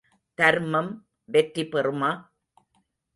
[0.37, 0.91] தர்மம்
[1.29, 2.11] வெற்றி பெறுமா?